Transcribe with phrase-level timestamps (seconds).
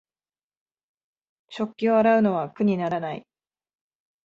[1.51, 3.27] 食器を洗うのは苦にならない